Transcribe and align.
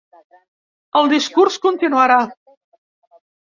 El 1.01 1.09
discurs 1.11 1.61
continuarà. 1.67 2.19